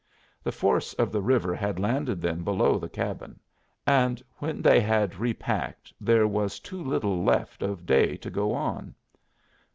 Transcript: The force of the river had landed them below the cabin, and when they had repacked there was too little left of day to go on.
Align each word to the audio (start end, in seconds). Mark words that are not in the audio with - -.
The 0.41 0.51
force 0.51 0.95
of 0.95 1.11
the 1.11 1.21
river 1.21 1.53
had 1.53 1.77
landed 1.79 2.23
them 2.23 2.43
below 2.43 2.79
the 2.79 2.89
cabin, 2.89 3.39
and 3.85 4.19
when 4.37 4.59
they 4.63 4.79
had 4.81 5.19
repacked 5.19 5.93
there 6.01 6.25
was 6.27 6.59
too 6.59 6.83
little 6.83 7.23
left 7.23 7.61
of 7.61 7.85
day 7.85 8.17
to 8.17 8.31
go 8.31 8.51
on. 8.51 8.95